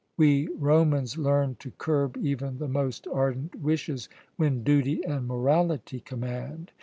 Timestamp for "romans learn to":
0.57-1.69